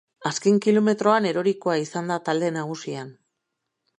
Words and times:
Azken 0.27 0.55
kilometroan 0.65 1.27
erorikoa 1.33 1.77
izan 1.83 2.09
da 2.13 2.19
talde 2.29 2.51
nagusian. 2.57 3.15